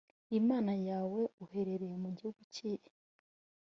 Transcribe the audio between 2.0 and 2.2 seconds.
mu